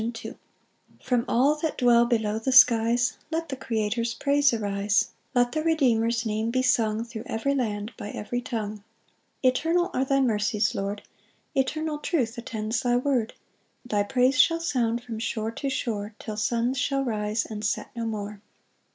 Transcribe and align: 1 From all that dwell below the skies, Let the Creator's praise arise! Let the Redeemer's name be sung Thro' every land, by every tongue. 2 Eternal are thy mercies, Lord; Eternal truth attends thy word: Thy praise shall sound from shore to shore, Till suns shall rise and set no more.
1 0.01 0.13
From 0.99 1.25
all 1.27 1.53
that 1.57 1.77
dwell 1.77 2.07
below 2.07 2.39
the 2.39 2.51
skies, 2.51 3.19
Let 3.29 3.49
the 3.49 3.55
Creator's 3.55 4.15
praise 4.15 4.51
arise! 4.51 5.11
Let 5.35 5.51
the 5.51 5.61
Redeemer's 5.61 6.25
name 6.25 6.49
be 6.49 6.63
sung 6.63 7.03
Thro' 7.03 7.21
every 7.27 7.53
land, 7.53 7.91
by 7.97 8.09
every 8.09 8.41
tongue. 8.41 8.77
2 9.43 9.49
Eternal 9.49 9.91
are 9.93 10.03
thy 10.03 10.19
mercies, 10.19 10.73
Lord; 10.73 11.03
Eternal 11.53 11.99
truth 11.99 12.35
attends 12.39 12.81
thy 12.81 12.95
word: 12.97 13.35
Thy 13.85 14.01
praise 14.01 14.39
shall 14.39 14.59
sound 14.59 15.03
from 15.03 15.19
shore 15.19 15.51
to 15.51 15.69
shore, 15.69 16.15
Till 16.17 16.35
suns 16.35 16.79
shall 16.79 17.03
rise 17.05 17.45
and 17.45 17.63
set 17.63 17.95
no 17.95 18.07
more. 18.07 18.41